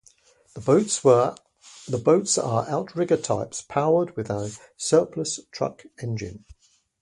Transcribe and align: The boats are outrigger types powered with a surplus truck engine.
The 0.55 1.35
boats 2.03 2.37
are 2.39 2.65
outrigger 2.67 3.17
types 3.17 3.61
powered 3.61 4.17
with 4.17 4.31
a 4.31 4.51
surplus 4.75 5.39
truck 5.51 5.83
engine. 6.01 6.43